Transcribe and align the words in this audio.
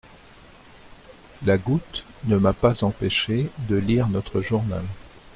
La 1.45 1.59
goutte 1.59 2.05
ne 2.23 2.35
m'a 2.37 2.53
pas 2.53 2.83
empêché 2.83 3.51
de 3.69 3.75
lire 3.75 4.07
notre 4.07 4.41
journal. 4.41 4.83